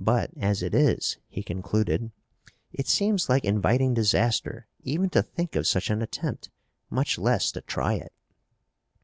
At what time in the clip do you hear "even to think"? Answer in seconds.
4.82-5.54